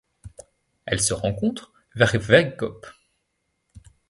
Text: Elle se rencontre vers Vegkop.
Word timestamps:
Elle 0.87 0.99
se 0.99 1.13
rencontre 1.13 1.73
vers 1.93 2.17
Vegkop. 2.19 2.87